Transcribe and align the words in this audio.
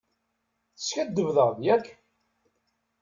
Teskaddbeḍ-aɣ-d, 0.75 1.59
yak? 1.67 1.85